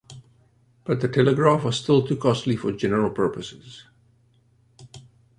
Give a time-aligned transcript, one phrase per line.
[0.83, 3.85] But the telegraph was still too costly for general purposes.